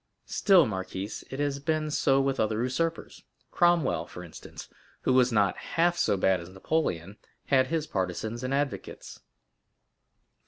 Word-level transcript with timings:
Still, 0.25 0.65
marquise, 0.65 1.23
it 1.29 1.39
has 1.39 1.59
been 1.59 1.91
so 1.91 2.19
with 2.19 2.39
other 2.39 2.63
usurpers—Cromwell, 2.63 4.07
for 4.07 4.23
instance, 4.23 4.67
who 5.01 5.13
was 5.13 5.31
not 5.31 5.55
half 5.77 5.95
so 5.95 6.17
bad 6.17 6.39
as 6.39 6.49
Napoleon, 6.49 7.17
had 7.45 7.67
his 7.67 7.85
partisans 7.85 8.41
and 8.43 8.51
advocates." 8.51 9.19